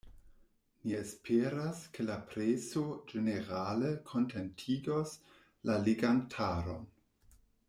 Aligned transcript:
Ni 0.85 0.93
esperas, 0.99 1.81
ke 1.97 2.05
la 2.07 2.15
preso 2.31 2.83
ĝenerale 3.13 3.93
kontentigos 4.13 5.15
la 5.71 5.81
legantaron. 5.87 6.87